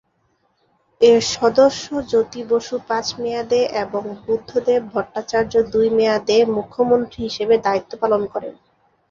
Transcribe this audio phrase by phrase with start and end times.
[1.01, 8.21] এর সদস্য জ্যোতি বসু পাঁচ মেয়াদে এবং বুদ্ধদেব ভট্টাচার্য দুই মেয়াদে মুখ্যমন্ত্রী হিসেবে দায়িত্ব পালন
[8.33, 8.53] করেন।